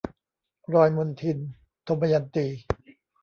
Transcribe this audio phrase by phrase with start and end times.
[0.73, 1.37] รอยมลทิน-
[1.87, 2.47] ทมยันตี